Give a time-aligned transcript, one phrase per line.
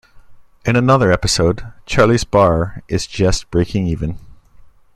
[0.65, 4.17] In another episode, Charlie's bar is just breaking even.